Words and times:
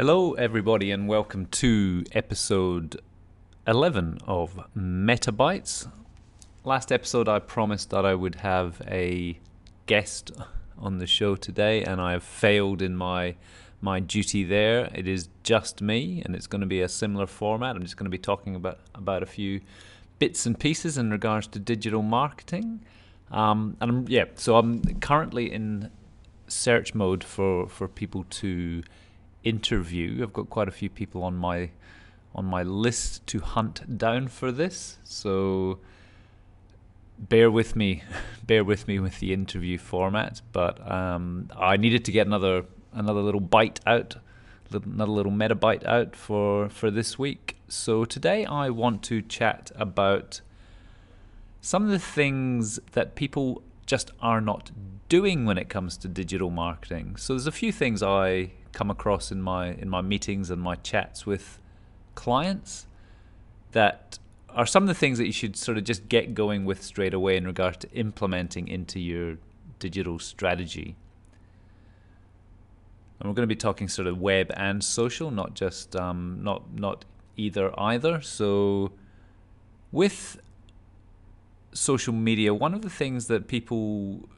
Hello, 0.00 0.32
everybody, 0.32 0.90
and 0.92 1.06
welcome 1.06 1.44
to 1.44 2.04
episode 2.12 3.02
11 3.66 4.20
of 4.26 4.58
Metabytes. 4.74 5.92
Last 6.64 6.90
episode, 6.90 7.28
I 7.28 7.38
promised 7.38 7.90
that 7.90 8.06
I 8.06 8.14
would 8.14 8.36
have 8.36 8.80
a 8.88 9.38
guest 9.84 10.32
on 10.78 11.00
the 11.00 11.06
show 11.06 11.36
today, 11.36 11.84
and 11.84 12.00
I 12.00 12.12
have 12.12 12.22
failed 12.22 12.80
in 12.80 12.96
my 12.96 13.36
my 13.82 14.00
duty 14.00 14.42
there. 14.42 14.88
It 14.94 15.06
is 15.06 15.28
just 15.42 15.82
me, 15.82 16.22
and 16.24 16.34
it's 16.34 16.46
going 16.46 16.62
to 16.62 16.66
be 16.66 16.80
a 16.80 16.88
similar 16.88 17.26
format. 17.26 17.76
I'm 17.76 17.82
just 17.82 17.98
going 17.98 18.10
to 18.10 18.10
be 18.10 18.16
talking 18.16 18.54
about 18.54 18.78
about 18.94 19.22
a 19.22 19.26
few 19.26 19.60
bits 20.18 20.46
and 20.46 20.58
pieces 20.58 20.96
in 20.96 21.10
regards 21.10 21.46
to 21.48 21.58
digital 21.58 22.00
marketing. 22.00 22.80
Um, 23.30 23.76
and 23.82 23.90
I'm, 23.90 24.08
yeah, 24.08 24.24
so 24.36 24.56
I'm 24.56 24.80
currently 25.00 25.52
in 25.52 25.90
search 26.48 26.94
mode 26.94 27.22
for 27.22 27.68
for 27.68 27.86
people 27.86 28.24
to 28.40 28.82
interview. 29.44 30.22
I've 30.22 30.32
got 30.32 30.50
quite 30.50 30.68
a 30.68 30.72
few 30.72 30.88
people 30.88 31.22
on 31.22 31.36
my 31.36 31.70
on 32.34 32.44
my 32.44 32.62
list 32.62 33.26
to 33.26 33.40
hunt 33.40 33.98
down 33.98 34.28
for 34.28 34.52
this. 34.52 34.98
So 35.02 35.80
bear 37.18 37.50
with 37.50 37.74
me, 37.74 38.02
bear 38.46 38.64
with 38.64 38.86
me 38.86 38.98
with 38.98 39.18
the 39.20 39.32
interview 39.32 39.78
format. 39.78 40.40
But 40.52 40.90
um, 40.90 41.50
I 41.56 41.76
needed 41.76 42.04
to 42.06 42.12
get 42.12 42.26
another 42.26 42.64
another 42.92 43.20
little 43.20 43.40
bite 43.40 43.80
out, 43.86 44.16
another 44.72 45.12
little 45.12 45.32
metabyte 45.32 45.84
out 45.84 46.14
for 46.16 46.68
for 46.68 46.90
this 46.90 47.18
week. 47.18 47.56
So 47.68 48.04
today 48.04 48.44
I 48.44 48.70
want 48.70 49.02
to 49.04 49.22
chat 49.22 49.70
about 49.74 50.40
some 51.60 51.84
of 51.84 51.90
the 51.90 51.98
things 51.98 52.80
that 52.92 53.14
people 53.14 53.62
just 53.90 54.12
are 54.20 54.40
not 54.40 54.70
doing 55.08 55.44
when 55.44 55.58
it 55.58 55.68
comes 55.68 55.96
to 55.96 56.06
digital 56.06 56.48
marketing. 56.48 57.16
So 57.16 57.32
there's 57.32 57.48
a 57.48 57.52
few 57.52 57.72
things 57.72 58.04
I 58.04 58.52
come 58.70 58.88
across 58.88 59.32
in 59.32 59.42
my 59.42 59.72
in 59.72 59.88
my 59.88 60.00
meetings 60.00 60.48
and 60.48 60.62
my 60.62 60.76
chats 60.76 61.26
with 61.26 61.58
clients 62.14 62.86
that 63.72 64.20
are 64.50 64.64
some 64.64 64.84
of 64.84 64.86
the 64.86 64.94
things 64.94 65.18
that 65.18 65.26
you 65.26 65.32
should 65.32 65.56
sort 65.56 65.76
of 65.76 65.82
just 65.82 66.08
get 66.08 66.34
going 66.34 66.64
with 66.64 66.84
straight 66.84 67.12
away 67.12 67.36
in 67.36 67.44
regard 67.44 67.80
to 67.80 67.90
implementing 67.90 68.68
into 68.68 69.00
your 69.00 69.38
digital 69.80 70.20
strategy. 70.20 70.94
And 73.18 73.28
we're 73.28 73.34
going 73.34 73.48
to 73.48 73.54
be 73.54 73.64
talking 73.68 73.88
sort 73.88 74.06
of 74.06 74.18
web 74.20 74.52
and 74.56 74.84
social, 74.84 75.32
not 75.32 75.54
just 75.54 75.96
um, 75.96 76.38
not 76.42 76.72
not 76.72 77.04
either 77.36 77.66
either. 77.76 78.20
So 78.20 78.92
with 79.90 80.40
social 81.72 82.12
media, 82.12 82.52
one 82.54 82.74
of 82.74 82.82
the 82.82 82.90
things 82.90 83.26
that 83.28 83.48
people 83.48 84.28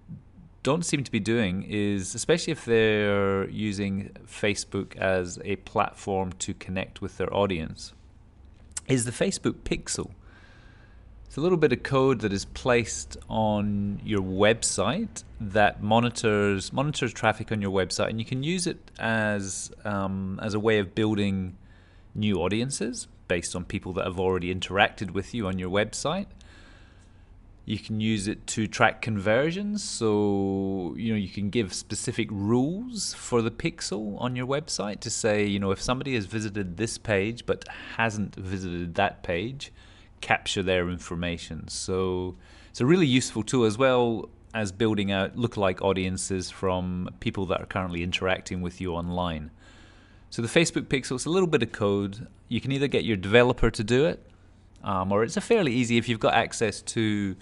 don't 0.62 0.84
seem 0.84 1.02
to 1.02 1.10
be 1.10 1.20
doing 1.20 1.64
is, 1.68 2.14
especially 2.14 2.52
if 2.52 2.64
they're 2.64 3.48
using 3.48 4.10
Facebook 4.26 4.96
as 4.96 5.38
a 5.44 5.56
platform 5.56 6.32
to 6.34 6.54
connect 6.54 7.00
with 7.00 7.18
their 7.18 7.32
audience, 7.34 7.92
is 8.86 9.04
the 9.04 9.10
Facebook 9.10 9.54
Pixel. 9.64 10.10
It's 11.26 11.38
a 11.38 11.40
little 11.40 11.56
bit 11.56 11.72
of 11.72 11.82
code 11.82 12.20
that 12.20 12.32
is 12.32 12.44
placed 12.44 13.16
on 13.28 14.00
your 14.04 14.20
website 14.20 15.24
that 15.40 15.82
monitors 15.82 16.72
monitors 16.74 17.12
traffic 17.12 17.50
on 17.50 17.62
your 17.62 17.70
website, 17.70 18.10
and 18.10 18.18
you 18.18 18.26
can 18.26 18.42
use 18.42 18.66
it 18.66 18.90
as 18.98 19.72
um, 19.84 20.38
as 20.42 20.52
a 20.52 20.60
way 20.60 20.78
of 20.78 20.94
building 20.94 21.56
new 22.14 22.36
audiences 22.36 23.08
based 23.28 23.56
on 23.56 23.64
people 23.64 23.94
that 23.94 24.04
have 24.04 24.20
already 24.20 24.54
interacted 24.54 25.12
with 25.12 25.32
you 25.32 25.46
on 25.46 25.58
your 25.58 25.70
website. 25.70 26.26
You 27.72 27.78
can 27.78 28.02
use 28.02 28.28
it 28.28 28.46
to 28.48 28.66
track 28.66 29.00
conversions. 29.00 29.82
So, 29.82 30.94
you 30.98 31.10
know, 31.10 31.18
you 31.18 31.30
can 31.30 31.48
give 31.48 31.72
specific 31.72 32.28
rules 32.30 33.14
for 33.14 33.40
the 33.40 33.50
pixel 33.50 34.20
on 34.20 34.36
your 34.36 34.46
website 34.46 35.00
to 35.00 35.08
say, 35.08 35.46
you 35.46 35.58
know, 35.58 35.70
if 35.70 35.80
somebody 35.80 36.14
has 36.14 36.26
visited 36.26 36.76
this 36.76 36.98
page 36.98 37.46
but 37.46 37.66
hasn't 37.96 38.34
visited 38.34 38.96
that 38.96 39.22
page, 39.22 39.72
capture 40.20 40.62
their 40.62 40.90
information. 40.90 41.66
So, 41.68 42.36
it's 42.68 42.82
a 42.82 42.84
really 42.84 43.06
useful 43.06 43.42
tool 43.42 43.64
as 43.64 43.78
well 43.78 44.28
as 44.52 44.70
building 44.70 45.10
out 45.10 45.34
lookalike 45.36 45.80
audiences 45.80 46.50
from 46.50 47.08
people 47.20 47.46
that 47.46 47.62
are 47.62 47.66
currently 47.66 48.02
interacting 48.02 48.60
with 48.60 48.82
you 48.82 48.92
online. 48.92 49.50
So, 50.28 50.42
the 50.42 50.48
Facebook 50.48 50.88
pixel 50.88 51.16
is 51.16 51.24
a 51.24 51.30
little 51.30 51.48
bit 51.48 51.62
of 51.62 51.72
code. 51.72 52.26
You 52.50 52.60
can 52.60 52.70
either 52.70 52.86
get 52.86 53.06
your 53.06 53.16
developer 53.16 53.70
to 53.70 53.82
do 53.82 54.04
it 54.04 54.28
um, 54.84 55.12
or 55.12 55.22
it's 55.22 55.36
a 55.36 55.40
fairly 55.40 55.72
easy 55.72 55.96
if 55.96 56.08
you've 56.08 56.20
got 56.20 56.34
access 56.34 56.82
to 56.82 57.36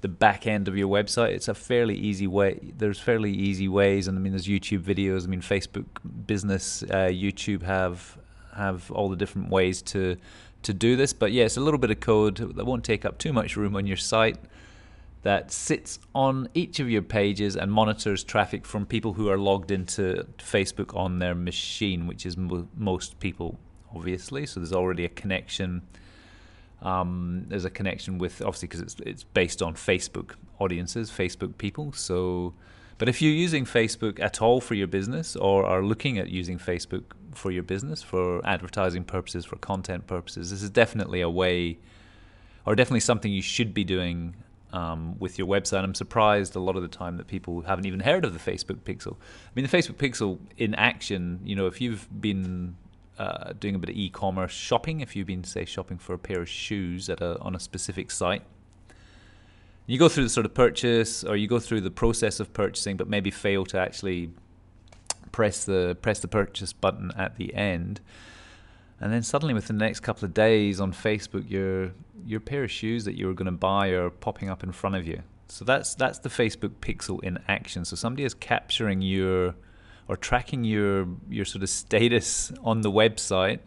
the 0.00 0.08
back 0.08 0.46
end 0.46 0.68
of 0.68 0.76
your 0.76 0.88
website. 0.88 1.30
It's 1.30 1.48
a 1.48 1.54
fairly 1.54 1.96
easy 1.96 2.26
way. 2.26 2.72
There's 2.76 2.98
fairly 2.98 3.32
easy 3.32 3.68
ways, 3.68 4.08
and 4.08 4.18
I 4.18 4.20
mean, 4.20 4.32
there's 4.32 4.46
YouTube 4.46 4.82
videos. 4.82 5.24
I 5.24 5.26
mean, 5.26 5.42
Facebook 5.42 5.86
Business, 6.26 6.82
uh, 6.84 7.08
YouTube 7.10 7.62
have 7.62 8.18
have 8.54 8.90
all 8.90 9.08
the 9.08 9.16
different 9.16 9.50
ways 9.50 9.82
to 9.82 10.16
to 10.62 10.74
do 10.74 10.96
this. 10.96 11.12
But 11.12 11.32
yeah, 11.32 11.44
it's 11.44 11.56
a 11.56 11.60
little 11.60 11.78
bit 11.78 11.90
of 11.90 12.00
code 12.00 12.36
that 12.56 12.64
won't 12.64 12.84
take 12.84 13.04
up 13.04 13.18
too 13.18 13.32
much 13.32 13.56
room 13.56 13.76
on 13.76 13.86
your 13.86 13.96
site. 13.96 14.38
That 15.22 15.52
sits 15.52 15.98
on 16.14 16.48
each 16.54 16.80
of 16.80 16.88
your 16.88 17.02
pages 17.02 17.54
and 17.54 17.70
monitors 17.70 18.24
traffic 18.24 18.64
from 18.64 18.86
people 18.86 19.12
who 19.12 19.28
are 19.28 19.36
logged 19.36 19.70
into 19.70 20.26
Facebook 20.38 20.96
on 20.96 21.18
their 21.18 21.34
machine, 21.34 22.06
which 22.06 22.24
is 22.24 22.38
mo- 22.38 22.68
most 22.74 23.20
people, 23.20 23.58
obviously. 23.94 24.46
So 24.46 24.60
there's 24.60 24.72
already 24.72 25.04
a 25.04 25.10
connection 25.10 25.82
um, 26.82 27.44
there's 27.48 27.64
a 27.64 27.70
connection 27.70 28.18
with 28.18 28.40
obviously 28.40 28.68
because 28.68 28.80
it's 28.80 28.96
it's 29.04 29.24
based 29.24 29.62
on 29.62 29.74
Facebook 29.74 30.34
audiences, 30.58 31.10
Facebook 31.10 31.58
people. 31.58 31.92
So, 31.92 32.54
but 32.98 33.08
if 33.08 33.20
you're 33.20 33.32
using 33.32 33.64
Facebook 33.64 34.20
at 34.20 34.40
all 34.40 34.60
for 34.60 34.74
your 34.74 34.86
business 34.86 35.36
or 35.36 35.64
are 35.66 35.82
looking 35.82 36.18
at 36.18 36.28
using 36.28 36.58
Facebook 36.58 37.04
for 37.34 37.50
your 37.50 37.62
business 37.62 38.02
for 38.02 38.44
advertising 38.46 39.04
purposes, 39.04 39.44
for 39.44 39.56
content 39.56 40.06
purposes, 40.06 40.50
this 40.50 40.62
is 40.62 40.70
definitely 40.70 41.20
a 41.20 41.30
way, 41.30 41.78
or 42.64 42.74
definitely 42.74 43.00
something 43.00 43.30
you 43.30 43.42
should 43.42 43.74
be 43.74 43.84
doing 43.84 44.34
um, 44.72 45.18
with 45.18 45.38
your 45.38 45.46
website. 45.46 45.82
I'm 45.82 45.94
surprised 45.94 46.56
a 46.56 46.60
lot 46.60 46.76
of 46.76 46.82
the 46.82 46.88
time 46.88 47.16
that 47.18 47.26
people 47.26 47.62
haven't 47.62 47.86
even 47.86 48.00
heard 48.00 48.24
of 48.24 48.32
the 48.32 48.50
Facebook 48.50 48.78
Pixel. 48.78 49.14
I 49.14 49.50
mean, 49.54 49.66
the 49.66 49.76
Facebook 49.76 49.96
Pixel 49.96 50.38
in 50.56 50.74
action. 50.74 51.40
You 51.44 51.56
know, 51.56 51.66
if 51.66 51.80
you've 51.80 52.08
been 52.20 52.76
uh, 53.20 53.52
doing 53.60 53.74
a 53.74 53.78
bit 53.78 53.90
of 53.90 53.96
e-commerce 53.96 54.50
shopping, 54.50 55.00
if 55.00 55.14
you've 55.14 55.26
been 55.26 55.44
say 55.44 55.66
shopping 55.66 55.98
for 55.98 56.14
a 56.14 56.18
pair 56.18 56.40
of 56.40 56.48
shoes 56.48 57.10
at 57.10 57.20
a 57.20 57.38
on 57.40 57.54
a 57.54 57.60
specific 57.60 58.10
site, 58.10 58.42
you 59.86 59.98
go 59.98 60.08
through 60.08 60.24
the 60.24 60.30
sort 60.30 60.46
of 60.46 60.54
purchase 60.54 61.22
or 61.22 61.36
you 61.36 61.46
go 61.46 61.58
through 61.58 61.82
the 61.82 61.90
process 61.90 62.40
of 62.40 62.52
purchasing, 62.54 62.96
but 62.96 63.08
maybe 63.08 63.30
fail 63.30 63.66
to 63.66 63.78
actually 63.78 64.30
press 65.32 65.64
the 65.64 65.98
press 66.00 66.20
the 66.20 66.28
purchase 66.28 66.72
button 66.72 67.12
at 67.14 67.36
the 67.36 67.54
end. 67.54 68.00
And 69.00 69.12
then 69.12 69.22
suddenly, 69.22 69.52
within 69.52 69.76
the 69.76 69.84
next 69.84 70.00
couple 70.00 70.24
of 70.24 70.32
days 70.32 70.80
on 70.80 70.92
Facebook, 70.92 71.50
your 71.50 71.92
your 72.24 72.40
pair 72.40 72.64
of 72.64 72.70
shoes 72.70 73.04
that 73.04 73.18
you 73.18 73.26
were 73.26 73.34
going 73.34 73.46
to 73.46 73.52
buy 73.52 73.88
are 73.88 74.08
popping 74.08 74.48
up 74.48 74.64
in 74.64 74.72
front 74.72 74.96
of 74.96 75.06
you. 75.06 75.22
So 75.48 75.66
that's 75.66 75.94
that's 75.94 76.20
the 76.20 76.30
Facebook 76.30 76.72
Pixel 76.80 77.22
in 77.22 77.38
action. 77.48 77.84
So 77.84 77.96
somebody 77.96 78.24
is 78.24 78.32
capturing 78.32 79.02
your 79.02 79.54
or 80.10 80.16
tracking 80.16 80.64
your 80.64 81.06
your 81.28 81.44
sort 81.44 81.62
of 81.62 81.70
status 81.70 82.50
on 82.64 82.80
the 82.80 82.90
website, 82.90 83.60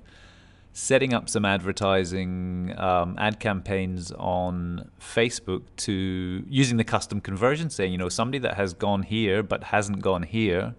setting 0.73 1.13
up 1.13 1.29
some 1.29 1.45
advertising 1.45 2.73
um, 2.77 3.15
ad 3.17 3.39
campaigns 3.39 4.11
on 4.11 4.91
Facebook 4.99 5.61
to 5.77 6.43
using 6.49 6.75
the 6.75 6.83
custom 6.83 7.21
conversion, 7.21 7.69
saying 7.69 7.93
you 7.93 7.97
know 7.97 8.09
somebody 8.09 8.39
that 8.39 8.55
has 8.55 8.73
gone 8.73 9.03
here 9.03 9.41
but 9.41 9.63
hasn't 9.63 10.01
gone 10.01 10.23
here, 10.23 10.75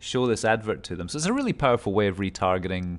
show 0.00 0.26
this 0.26 0.44
advert 0.44 0.82
to 0.82 0.96
them. 0.96 1.08
So 1.08 1.18
it's 1.18 1.26
a 1.26 1.32
really 1.32 1.52
powerful 1.52 1.92
way 1.92 2.08
of 2.08 2.16
retargeting. 2.16 2.98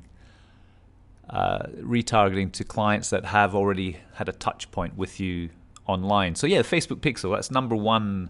Uh, 1.30 1.68
retargeting 1.82 2.50
to 2.54 2.64
clients 2.64 3.10
that 3.10 3.26
have 3.26 3.54
already 3.54 3.98
had 4.14 4.30
a 4.30 4.32
touch 4.32 4.72
point 4.72 4.96
with 4.96 5.20
you 5.20 5.50
online. 5.86 6.36
So 6.36 6.48
yeah, 6.48 6.62
Facebook 6.62 7.02
Pixel 7.02 7.36
that's 7.36 7.52
number 7.52 7.76
one 7.76 8.30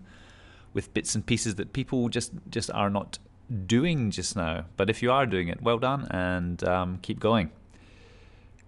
with 0.73 0.91
bits 0.95 1.13
and 1.13 1.23
pieces 1.23 1.53
that 1.55 1.73
people 1.73 2.09
just 2.09 2.31
just 2.49 2.71
are 2.71 2.89
not 2.89 3.19
doing 3.65 4.11
just 4.11 4.35
now. 4.35 4.65
But 4.75 4.89
if 4.89 5.01
you 5.01 5.11
are 5.11 5.25
doing 5.25 5.47
it, 5.47 5.61
well 5.61 5.79
done 5.79 6.07
and 6.11 6.63
um, 6.63 6.99
keep 7.01 7.19
going. 7.19 7.51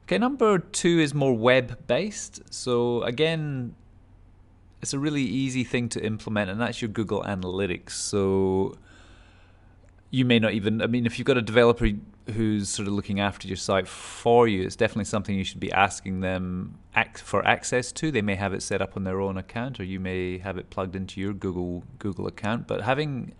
Okay, 0.03 0.17
number 0.17 0.57
two 0.57 0.99
is 0.99 1.13
more 1.13 1.33
web 1.33 1.85
based. 1.85 2.41
So, 2.51 3.03
again, 3.03 3.75
it's 4.81 4.93
a 4.93 4.99
really 4.99 5.21
easy 5.21 5.63
thing 5.63 5.87
to 5.89 6.03
implement, 6.03 6.49
and 6.49 6.59
that's 6.59 6.81
your 6.81 6.89
Google 6.89 7.21
Analytics. 7.23 7.91
So, 7.91 8.75
you 10.09 10.25
may 10.25 10.39
not 10.39 10.53
even, 10.53 10.81
I 10.81 10.87
mean, 10.87 11.05
if 11.05 11.19
you've 11.19 11.27
got 11.27 11.37
a 11.37 11.43
developer 11.43 11.87
who's 12.33 12.69
sort 12.69 12.87
of 12.87 12.95
looking 12.95 13.19
after 13.19 13.47
your 13.47 13.57
site 13.57 13.87
for 13.87 14.47
you, 14.47 14.63
it's 14.63 14.75
definitely 14.75 15.05
something 15.05 15.35
you 15.35 15.43
should 15.43 15.59
be 15.59 15.71
asking 15.71 16.21
them 16.21 16.79
for 17.17 17.45
access 17.45 17.91
to. 17.91 18.11
They 18.11 18.23
may 18.23 18.35
have 18.35 18.53
it 18.53 18.63
set 18.63 18.81
up 18.81 18.97
on 18.97 19.03
their 19.03 19.21
own 19.21 19.37
account, 19.37 19.79
or 19.79 19.83
you 19.83 19.99
may 19.99 20.39
have 20.39 20.57
it 20.57 20.69
plugged 20.71 20.95
into 20.95 21.21
your 21.21 21.33
Google 21.33 21.83
Google 21.99 22.25
account. 22.25 22.67
But 22.67 22.81
having 22.81 23.33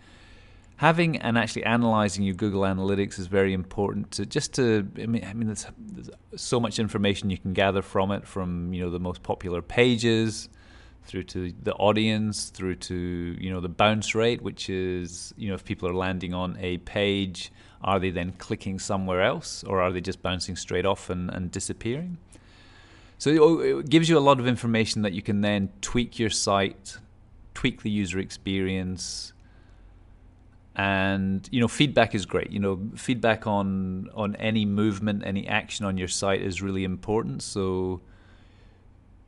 having 0.80 1.18
and 1.18 1.38
actually 1.38 1.66
analyzing 1.66 2.24
your 2.24 2.36
Google 2.36 2.62
Analytics 2.62 3.20
is 3.20 3.28
very 3.28 3.52
important 3.52 4.12
to 4.12 4.26
just 4.26 4.54
to 4.54 4.90
I 4.98 5.08
mean, 5.08 5.26
I 5.26 5.34
mean 5.34 5.48
there's, 5.48 5.66
there's, 5.78 6.10
so 6.38 6.58
much 6.58 6.80
information 6.80 7.30
you 7.30 7.38
can 7.38 7.52
gather 7.52 7.82
from 7.82 8.12
it 8.14 8.26
from 8.26 8.74
you 8.74 8.82
know 8.82 8.90
the 8.90 9.00
most 9.00 9.22
popular 9.22 9.62
pages 9.62 10.48
through 11.04 11.24
to 11.24 11.52
the 11.64 11.74
audience, 11.74 12.50
through 12.50 12.76
to 12.76 12.96
you 12.96 13.52
know 13.52 13.60
the 13.60 13.68
bounce 13.68 14.16
rate, 14.16 14.42
which 14.42 14.70
is 14.70 15.34
you 15.36 15.50
know 15.50 15.56
if 15.56 15.66
people 15.66 15.90
are 15.90 15.94
landing 15.94 16.34
on 16.34 16.56
a 16.62 16.78
page, 16.78 17.52
are 17.82 18.00
they 18.00 18.10
then 18.10 18.32
clicking 18.38 18.80
somewhere 18.80 19.22
else, 19.22 19.66
or 19.66 19.82
are 19.82 19.92
they 19.92 20.00
just 20.00 20.22
bouncing 20.22 20.56
straight 20.56 20.86
off 20.86 21.10
and, 21.10 21.30
and 21.30 21.52
disappearing? 21.52 22.18
So 23.18 23.30
it 23.32 23.40
oh, 23.40 23.82
gives 23.82 24.08
you 24.08 24.18
a 24.18 24.26
lot 24.30 24.40
of 24.40 24.48
information 24.48 25.02
that 25.02 25.12
you 25.12 25.22
can 25.22 25.42
then 25.42 25.74
tweak 25.82 26.20
your 26.20 26.30
site, 26.30 26.98
tweak 27.54 27.82
the 27.82 27.92
user 27.92 28.18
experience, 28.20 29.34
and 30.76 31.48
you 31.52 31.60
know 31.60 31.68
feedback 31.68 32.16
is 32.16 32.26
great. 32.26 32.52
You 32.52 32.60
know 32.60 32.80
feedback 32.96 33.48
on 33.48 34.10
on 34.14 34.36
any 34.38 34.66
movement, 34.66 35.24
any 35.26 35.48
action 35.48 35.86
on 35.86 35.98
your 35.98 36.08
site 36.08 36.42
is 36.42 36.62
really 36.62 36.84
important. 36.84 37.42
So 37.44 38.02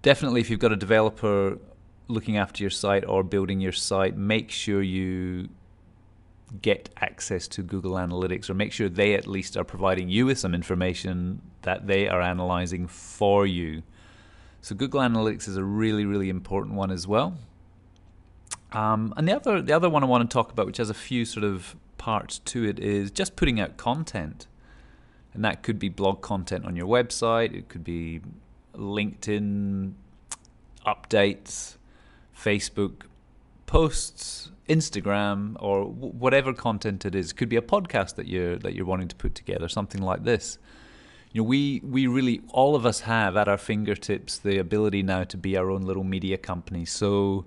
definitely, 0.01 0.41
if 0.41 0.49
you've 0.49 0.59
got 0.59 0.71
a 0.71 0.77
developer 0.77 1.57
looking 2.07 2.37
after 2.37 2.63
your 2.63 2.69
site 2.69 3.05
or 3.05 3.23
building 3.23 3.59
your 3.59 3.71
site, 3.71 4.17
make 4.17 4.51
sure 4.51 4.81
you 4.81 5.49
get 6.61 6.89
access 6.97 7.47
to 7.47 7.63
Google 7.63 7.93
Analytics 7.93 8.49
or 8.49 8.53
make 8.53 8.73
sure 8.73 8.89
they 8.89 9.13
at 9.13 9.25
least 9.25 9.55
are 9.55 9.63
providing 9.63 10.09
you 10.09 10.25
with 10.25 10.37
some 10.37 10.53
information 10.53 11.41
that 11.61 11.87
they 11.87 12.09
are 12.09 12.21
analyzing 12.21 12.87
for 12.87 13.45
you. 13.45 13.83
So 14.61 14.75
Google 14.75 14.99
Analytics 14.99 15.47
is 15.47 15.55
a 15.55 15.63
really, 15.63 16.05
really 16.05 16.29
important 16.29 16.75
one 16.75 16.91
as 16.91 17.07
well. 17.07 17.37
Um, 18.71 19.13
and 19.17 19.27
the 19.27 19.35
other, 19.35 19.61
the 19.61 19.73
other 19.73 19.89
one 19.89 20.03
I 20.03 20.07
want 20.07 20.29
to 20.29 20.33
talk 20.33 20.51
about, 20.51 20.65
which 20.65 20.77
has 20.77 20.89
a 20.89 20.95
few 20.95 21.25
sort 21.25 21.43
of 21.43 21.75
parts 21.97 22.39
to 22.39 22.63
it, 22.63 22.79
is 22.79 23.11
just 23.11 23.35
putting 23.35 23.59
out 23.59 23.77
content. 23.77 24.47
And 25.33 25.43
that 25.45 25.63
could 25.63 25.79
be 25.79 25.89
blog 25.89 26.21
content 26.21 26.65
on 26.65 26.75
your 26.75 26.87
website. 26.87 27.53
It 27.53 27.69
could 27.69 27.83
be 27.83 28.21
LinkedIn 28.75 29.93
updates, 30.85 31.77
Facebook 32.37 33.03
posts, 33.65 34.51
Instagram, 34.67 35.55
or 35.59 35.85
w- 35.85 36.13
whatever 36.13 36.53
content 36.53 37.05
it 37.05 37.15
is. 37.15 37.31
It 37.31 37.35
could 37.35 37.49
be 37.49 37.55
a 37.55 37.61
podcast 37.61 38.15
that 38.15 38.27
you're 38.27 38.57
that 38.57 38.73
you're 38.73 38.85
wanting 38.85 39.07
to 39.09 39.15
put 39.15 39.35
together, 39.35 39.67
something 39.67 40.01
like 40.01 40.23
this. 40.23 40.57
You 41.31 41.41
know, 41.41 41.45
we 41.47 41.81
we 41.83 42.07
really 42.07 42.41
all 42.49 42.75
of 42.75 42.85
us 42.85 43.01
have 43.01 43.37
at 43.37 43.47
our 43.47 43.57
fingertips 43.57 44.37
the 44.37 44.57
ability 44.57 45.03
now 45.03 45.23
to 45.25 45.37
be 45.37 45.55
our 45.55 45.69
own 45.69 45.83
little 45.83 46.03
media 46.03 46.37
company. 46.37 46.85
So, 46.85 47.45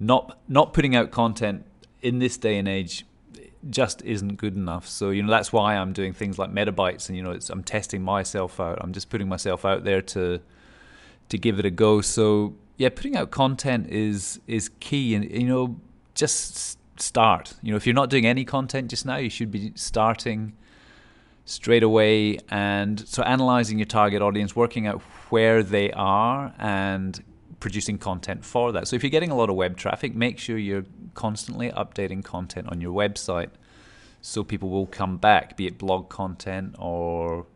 not 0.00 0.38
not 0.48 0.72
putting 0.72 0.94
out 0.96 1.10
content 1.10 1.64
in 2.02 2.18
this 2.18 2.36
day 2.36 2.58
and 2.58 2.68
age 2.68 3.04
just 3.70 4.02
isn't 4.02 4.36
good 4.36 4.54
enough. 4.54 4.86
So 4.86 5.10
you 5.10 5.22
know 5.22 5.30
that's 5.30 5.52
why 5.52 5.76
I'm 5.76 5.92
doing 5.92 6.12
things 6.12 6.38
like 6.38 6.50
Metabytes, 6.52 7.08
and 7.08 7.16
you 7.16 7.22
know 7.22 7.38
I'm 7.50 7.64
testing 7.64 8.02
myself 8.02 8.60
out. 8.60 8.78
I'm 8.80 8.92
just 8.92 9.10
putting 9.10 9.28
myself 9.28 9.64
out 9.64 9.84
there 9.84 10.02
to 10.02 10.40
to 11.28 11.38
give 11.38 11.58
it 11.58 11.64
a 11.64 11.70
go. 11.70 12.00
So 12.00 12.54
yeah, 12.76 12.90
putting 12.90 13.16
out 13.16 13.30
content 13.30 13.88
is 13.88 14.40
is 14.46 14.70
key, 14.80 15.14
and 15.14 15.30
you 15.30 15.48
know 15.48 15.76
just 16.14 16.78
start. 17.00 17.54
You 17.62 17.70
know 17.72 17.76
if 17.76 17.86
you're 17.86 17.94
not 17.94 18.10
doing 18.10 18.26
any 18.26 18.44
content 18.44 18.90
just 18.90 19.06
now, 19.06 19.16
you 19.16 19.30
should 19.30 19.50
be 19.50 19.72
starting 19.74 20.54
straight 21.46 21.82
away 21.82 22.38
and 22.48 23.06
so 23.06 23.22
analyzing 23.22 23.78
your 23.78 23.84
target 23.84 24.22
audience 24.22 24.56
working 24.56 24.86
out 24.86 25.02
where 25.28 25.62
they 25.62 25.92
are 25.92 26.54
and 26.58 27.22
producing 27.64 27.96
content 27.98 28.44
for 28.44 28.72
that 28.72 28.86
so 28.86 28.94
if 28.94 29.02
you're 29.02 29.16
getting 29.18 29.30
a 29.30 29.34
lot 29.34 29.48
of 29.48 29.56
web 29.56 29.76
traffic 29.76 30.14
make 30.14 30.38
sure 30.38 30.58
you're 30.58 30.86
constantly 31.14 31.70
updating 31.70 32.22
content 32.22 32.68
on 32.70 32.80
your 32.80 32.92
website 32.92 33.50
so 34.20 34.44
people 34.44 34.68
will 34.68 34.86
come 34.86 35.16
back 35.16 35.56
be 35.56 35.66
it 35.66 35.78
blog 35.78 36.08
content 36.08 36.74
or 36.78 37.46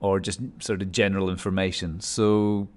or 0.00 0.20
just 0.20 0.40
sort 0.60 0.82
of 0.82 0.92
general 0.92 1.30
information. 1.30 2.00
So 2.00 2.68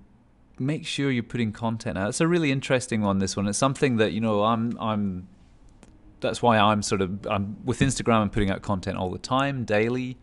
make 0.57 0.85
sure 0.85 1.11
you're 1.11 1.23
putting 1.23 1.51
content 1.51 1.97
out. 1.97 2.09
It's 2.09 2.21
a 2.21 2.27
really 2.27 2.51
interesting 2.51 3.01
one. 3.01 3.19
This 3.19 3.35
one. 3.35 3.47
It's 3.47 3.57
something 3.57 3.97
that 3.97 4.13
you 4.13 4.21
know. 4.21 4.43
I'm. 4.43 4.77
I'm. 4.79 5.27
That's 6.21 6.41
why 6.41 6.57
I'm 6.57 6.81
sort 6.81 7.01
of. 7.01 7.25
I'm 7.27 7.57
with 7.63 7.79
Instagram. 7.79 8.21
I'm 8.21 8.29
putting 8.29 8.49
out 8.49 8.61
content 8.61 8.97
all 8.97 9.11
the 9.11 9.19
time, 9.19 9.65
daily. 9.65 10.17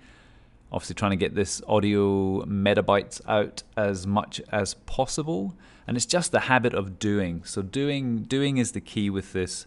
Obviously, 0.73 0.95
trying 0.95 1.13
to 1.13 1.17
get 1.17 1.35
this 1.35 1.63
audio 1.69 2.43
metabytes 2.45 3.21
out 3.29 3.63
as 3.77 4.07
much 4.07 4.41
as 4.51 4.75
possible. 4.75 5.55
And 5.87 5.97
it's 5.97 6.07
just 6.07 6.33
the 6.33 6.41
habit 6.41 6.75
of 6.75 6.99
doing. 6.99 7.45
So 7.45 7.63
doing 7.63 8.23
doing 8.23 8.59
is 8.59 8.73
the 8.73 8.81
key 8.81 9.09
with 9.09 9.33
this. 9.33 9.67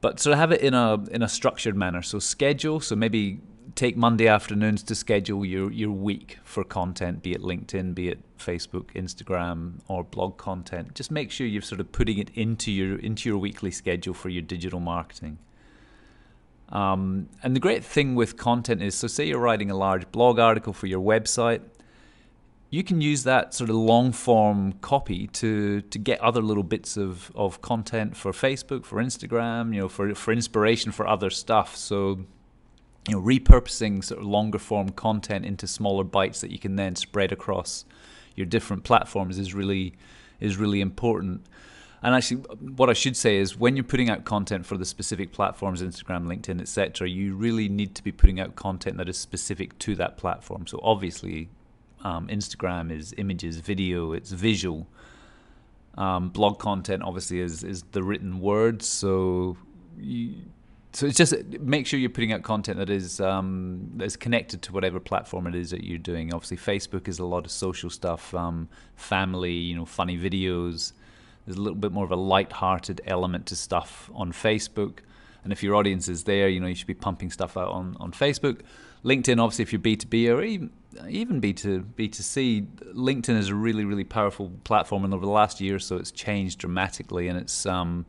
But 0.00 0.20
sort 0.20 0.34
of 0.34 0.38
have 0.38 0.52
it 0.52 0.60
in 0.60 0.74
a 0.74 1.02
in 1.10 1.22
a 1.22 1.28
structured 1.28 1.76
manner. 1.76 2.02
So 2.02 2.18
schedule. 2.18 2.80
So 2.80 2.94
maybe 2.94 3.40
take 3.74 3.96
Monday 3.96 4.26
afternoons 4.26 4.82
to 4.82 4.94
schedule 4.94 5.44
your, 5.44 5.70
your 5.70 5.92
week 5.92 6.38
for 6.42 6.64
content, 6.64 7.22
be 7.22 7.32
it 7.32 7.40
LinkedIn, 7.40 7.94
be 7.94 8.08
it 8.08 8.18
Facebook, 8.36 8.92
Instagram, 8.94 9.74
or 9.86 10.02
blog 10.02 10.36
content. 10.36 10.94
Just 10.94 11.10
make 11.10 11.30
sure 11.30 11.46
you're 11.46 11.62
sort 11.62 11.80
of 11.80 11.92
putting 11.92 12.18
it 12.18 12.30
into 12.34 12.72
your 12.72 12.98
into 12.98 13.28
your 13.28 13.38
weekly 13.38 13.70
schedule 13.70 14.14
for 14.14 14.28
your 14.28 14.42
digital 14.42 14.80
marketing. 14.80 15.38
Um, 16.70 17.28
and 17.42 17.56
the 17.56 17.60
great 17.60 17.84
thing 17.84 18.14
with 18.14 18.36
content 18.36 18.82
is, 18.82 18.94
so 18.94 19.06
say 19.06 19.26
you're 19.26 19.38
writing 19.38 19.70
a 19.70 19.76
large 19.76 20.10
blog 20.12 20.38
article 20.38 20.72
for 20.72 20.86
your 20.86 21.00
website, 21.00 21.62
you 22.70 22.84
can 22.84 23.00
use 23.00 23.24
that 23.24 23.54
sort 23.54 23.70
of 23.70 23.76
long 23.76 24.12
form 24.12 24.72
copy 24.82 25.26
to 25.28 25.80
to 25.80 25.98
get 25.98 26.20
other 26.20 26.42
little 26.42 26.62
bits 26.62 26.98
of, 26.98 27.32
of 27.34 27.62
content 27.62 28.16
for 28.16 28.32
Facebook, 28.32 28.84
for 28.84 29.02
Instagram, 29.02 29.74
you 29.74 29.80
know, 29.80 29.88
for 29.88 30.14
for 30.14 30.32
inspiration 30.32 30.92
for 30.92 31.06
other 31.06 31.30
stuff. 31.30 31.74
So 31.76 32.26
you 33.08 33.14
know, 33.14 33.22
repurposing 33.22 34.04
sort 34.04 34.20
of 34.20 34.26
longer 34.26 34.58
form 34.58 34.90
content 34.90 35.46
into 35.46 35.66
smaller 35.66 36.04
bites 36.04 36.42
that 36.42 36.50
you 36.50 36.58
can 36.58 36.76
then 36.76 36.94
spread 36.94 37.32
across 37.32 37.86
your 38.36 38.44
different 38.46 38.84
platforms 38.84 39.38
is 39.38 39.54
really 39.54 39.94
is 40.38 40.58
really 40.58 40.82
important. 40.82 41.46
And 42.02 42.14
actually, 42.14 42.42
what 42.76 42.88
I 42.88 42.92
should 42.92 43.16
say 43.16 43.38
is 43.38 43.56
when 43.56 43.74
you're 43.74 43.84
putting 43.84 44.08
out 44.08 44.24
content 44.24 44.64
for 44.66 44.76
the 44.76 44.84
specific 44.84 45.32
platforms, 45.32 45.82
Instagram, 45.82 46.26
LinkedIn, 46.26 46.60
etc., 46.60 47.08
you 47.08 47.34
really 47.34 47.68
need 47.68 47.94
to 47.96 48.04
be 48.04 48.12
putting 48.12 48.38
out 48.38 48.54
content 48.54 48.98
that 48.98 49.08
is 49.08 49.18
specific 49.18 49.76
to 49.80 49.96
that 49.96 50.16
platform. 50.16 50.66
So 50.66 50.78
obviously, 50.82 51.48
um, 52.04 52.28
Instagram 52.28 52.92
is 52.92 53.14
images, 53.18 53.58
video, 53.58 54.12
it's 54.12 54.30
visual. 54.30 54.86
Um, 55.96 56.28
blog 56.28 56.60
content 56.60 57.02
obviously 57.02 57.40
is 57.40 57.64
is 57.64 57.82
the 57.90 58.04
written 58.04 58.38
words. 58.38 58.86
So 58.86 59.56
you, 59.98 60.36
so 60.92 61.06
it's 61.06 61.16
just 61.16 61.34
make 61.60 61.86
sure 61.86 61.98
you're 61.98 62.10
putting 62.10 62.32
out 62.32 62.42
content 62.42 62.78
that 62.78 62.90
is 62.90 63.20
um, 63.20 63.90
that 63.96 64.04
is 64.04 64.16
connected 64.16 64.62
to 64.62 64.72
whatever 64.72 65.00
platform 65.00 65.48
it 65.48 65.56
is 65.56 65.70
that 65.70 65.82
you're 65.82 65.98
doing. 65.98 66.32
Obviously, 66.32 66.56
Facebook 66.56 67.08
is 67.08 67.18
a 67.18 67.24
lot 67.24 67.44
of 67.44 67.50
social 67.50 67.90
stuff, 67.90 68.32
um, 68.34 68.68
family, 68.94 69.52
you 69.52 69.74
know, 69.74 69.84
funny 69.84 70.16
videos. 70.16 70.92
There's 71.48 71.56
a 71.56 71.62
little 71.62 71.78
bit 71.78 71.92
more 71.92 72.04
of 72.04 72.10
a 72.10 72.16
light-hearted 72.16 73.00
element 73.06 73.46
to 73.46 73.56
stuff 73.56 74.10
on 74.14 74.32
Facebook, 74.32 74.98
and 75.42 75.50
if 75.50 75.62
your 75.62 75.76
audience 75.76 76.06
is 76.06 76.24
there, 76.24 76.46
you 76.46 76.60
know, 76.60 76.66
you 76.66 76.74
should 76.74 76.86
be 76.86 76.92
pumping 76.92 77.30
stuff 77.30 77.56
out 77.56 77.68
on, 77.68 77.96
on 77.98 78.12
Facebook. 78.12 78.60
LinkedIn, 79.02 79.42
obviously, 79.42 79.62
if 79.62 79.72
you're 79.72 79.80
B2B 79.80 80.28
or 80.30 80.42
even 80.42 80.70
even 81.08 81.40
B2 81.40 81.84
B2C, 81.94 82.66
LinkedIn 82.94 83.38
is 83.38 83.48
a 83.48 83.54
really 83.54 83.86
really 83.86 84.04
powerful 84.04 84.52
platform, 84.64 85.06
and 85.06 85.14
over 85.14 85.24
the 85.24 85.32
last 85.32 85.58
year 85.58 85.76
or 85.76 85.78
so, 85.78 85.96
it's 85.96 86.10
changed 86.10 86.58
dramatically, 86.58 87.28
and 87.28 87.38
it's 87.38 87.64
um, 87.64 88.04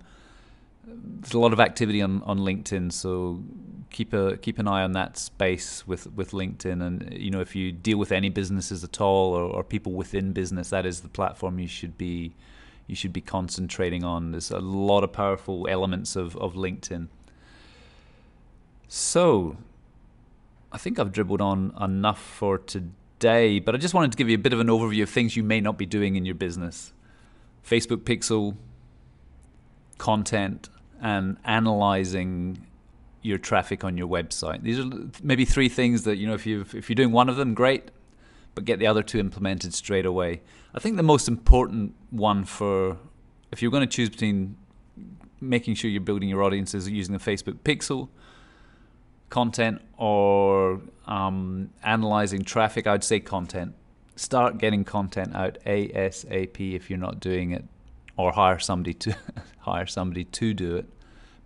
there's 0.86 1.34
a 1.34 1.40
lot 1.40 1.54
of 1.54 1.62
activity 1.62 2.02
on, 2.02 2.22
on 2.24 2.40
LinkedIn, 2.40 2.92
so 2.92 3.42
keep 3.90 4.12
a 4.12 4.36
keep 4.36 4.60
an 4.60 4.68
eye 4.68 4.84
on 4.84 4.92
that 4.92 5.18
space 5.18 5.88
with, 5.88 6.12
with 6.14 6.32
LinkedIn. 6.32 6.86
And 6.86 7.14
you 7.18 7.32
know, 7.32 7.40
if 7.40 7.56
you 7.56 7.72
deal 7.72 8.00
with 8.00 8.12
any 8.12 8.28
businesses 8.28 8.84
at 8.84 9.00
all 9.00 9.34
or, 9.34 9.44
or 9.44 9.64
people 9.64 9.94
within 9.94 10.34
business, 10.34 10.72
that 10.72 10.86
is 10.86 11.00
the 11.00 11.08
platform 11.08 11.58
you 11.58 11.68
should 11.70 11.98
be 11.98 12.34
you 12.90 12.96
should 12.96 13.14
be 13.14 13.22
concentrating 13.22 14.04
on. 14.04 14.32
There's 14.32 14.50
a 14.50 14.60
lot 14.60 15.04
of 15.04 15.14
powerful 15.14 15.68
elements 15.70 16.16
of, 16.16 16.36
of 16.38 16.56
LinkedIn. 16.56 17.08
So 18.88 19.58
I 20.72 20.80
think 20.80 20.98
I've 20.98 21.12
dribbled 21.12 21.40
on 21.40 21.72
enough 21.80 22.20
for 22.20 22.58
today, 22.58 23.60
but 23.60 23.76
I 23.76 23.78
just 23.78 23.94
wanted 23.94 24.12
to 24.12 24.18
give 24.18 24.28
you 24.28 24.36
a 24.36 24.40
bit 24.40 24.54
of 24.54 24.60
an 24.60 24.68
overview 24.68 25.04
of 25.04 25.10
things 25.10 25.36
you 25.36 25.44
may 25.44 25.62
not 25.62 25.78
be 25.78 25.86
doing 25.86 26.16
in 26.16 26.26
your 26.26 26.36
business. 26.36 26.92
Facebook 27.64 28.02
Pixel, 28.02 28.56
content, 30.00 30.70
and 31.00 31.38
analyzing 31.46 32.66
your 33.22 33.38
traffic 33.38 33.84
on 33.84 33.98
your 33.98 34.08
website. 34.08 34.64
These 34.64 34.80
are 34.80 34.90
maybe 35.22 35.46
three 35.46 35.70
things 35.70 36.04
that 36.06 36.18
you 36.18 36.26
know 36.26 36.34
if 36.34 36.46
you 36.48 36.62
if 36.74 36.90
you're 36.90 36.96
doing 36.96 37.12
one 37.12 37.30
of 37.30 37.36
them, 37.36 37.54
great, 37.54 37.92
but 38.56 38.66
get 38.66 38.80
the 38.80 38.88
other 38.88 39.04
two 39.04 39.20
implemented 39.20 39.74
straight 39.74 40.06
away. 40.06 40.42
I 40.74 40.80
think 40.80 40.98
the 40.98 41.04
most 41.04 41.28
important 41.28 41.96
one 42.10 42.46
for 42.46 42.98
if 43.52 43.62
you're 43.62 43.72
going 43.72 43.88
to 43.88 43.96
choose 43.96 44.10
between 44.10 44.56
making 45.42 45.76
sure 45.76 45.90
you're 45.90 46.02
building 46.02 46.30
your 46.30 46.44
audiences 46.44 46.90
using 46.90 47.14
the 47.14 47.20
Facebook 47.20 47.60
Pixel 47.60 48.10
content 49.30 49.82
or 49.98 50.82
um, 51.06 51.70
analyzing 51.84 52.44
traffic, 52.44 52.88
I'd 52.88 53.04
say 53.04 53.20
content. 53.20 53.76
Start 54.16 54.58
getting 54.58 54.84
content 54.84 55.36
out 55.36 55.58
ASAP 55.66 56.76
if 56.76 56.90
you're 56.90 57.00
not 57.00 57.20
doing 57.20 57.52
it, 57.52 57.64
or 58.18 58.34
hire 58.34 58.60
somebody 58.60 58.94
to 58.96 59.16
hire 59.60 59.86
somebody 59.86 60.26
to 60.26 60.54
do 60.54 60.76
it 60.76 60.90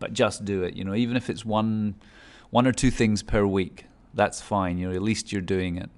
but 0.04 0.12
just 0.12 0.44
do 0.44 0.64
it. 0.64 0.76
You 0.76 0.84
know, 0.84 0.94
even 0.96 1.16
if 1.16 1.30
it's 1.30 1.46
one 1.46 1.96
one 2.50 2.68
or 2.68 2.74
two 2.74 2.92
things 2.92 3.24
per 3.24 3.46
week, 3.46 3.86
that's 4.14 4.42
fine. 4.42 4.78
You 4.78 4.90
know, 4.90 4.96
at 4.96 5.02
least 5.02 5.32
you're 5.32 5.42
doing 5.42 5.78
it. 5.78 5.90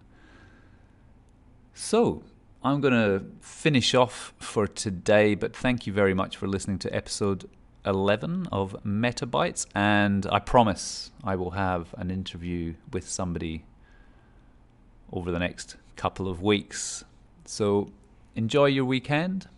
So, 1.78 2.24
I'm 2.64 2.80
going 2.80 2.94
to 2.94 3.26
finish 3.42 3.94
off 3.94 4.34
for 4.40 4.66
today, 4.66 5.36
but 5.36 5.54
thank 5.54 5.86
you 5.86 5.92
very 5.92 6.14
much 6.14 6.38
for 6.38 6.48
listening 6.48 6.80
to 6.80 6.96
episode 6.96 7.50
11 7.86 8.48
of 8.50 8.78
Metabytes. 8.86 9.66
And 9.76 10.26
I 10.32 10.40
promise 10.40 11.12
I 11.22 11.36
will 11.36 11.52
have 11.52 11.94
an 11.98 12.12
interview 12.12 12.76
with 12.94 13.10
somebody 13.10 13.66
over 15.12 15.34
the 15.34 15.38
next 15.38 15.76
couple 15.98 16.30
of 16.30 16.42
weeks. 16.42 17.04
So 17.44 17.92
enjoy 18.36 18.68
your 18.68 18.86
weekend 18.86 19.50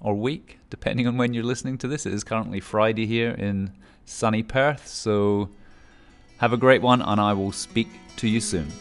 or 0.00 0.14
week, 0.14 0.60
depending 0.70 1.06
on 1.06 1.18
when 1.18 1.34
you're 1.34 1.44
listening 1.44 1.76
to 1.78 1.86
this. 1.86 2.06
It 2.06 2.14
is 2.14 2.24
currently 2.24 2.60
Friday 2.60 3.04
here 3.04 3.32
in 3.32 3.72
sunny 4.06 4.42
Perth. 4.42 4.88
So 4.88 5.50
have 6.38 6.54
a 6.54 6.56
great 6.56 6.80
one, 6.80 7.02
and 7.02 7.20
I 7.20 7.34
will 7.34 7.52
speak 7.52 7.88
to 8.16 8.26
you 8.26 8.40
soon. 8.40 8.72